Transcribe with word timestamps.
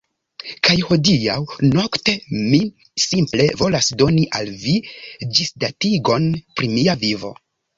Kaj 0.67 0.75
hodiaŭ 0.91 1.35
nokte 1.73 2.15
mi 2.39 2.61
simple 3.05 3.47
volas 3.61 3.91
doni 4.01 4.25
al 4.41 4.51
vi, 4.65 4.75
ĝisdatigon 5.37 6.27
pri 6.57 6.73
mia 6.79 6.99
vivo 7.07 7.33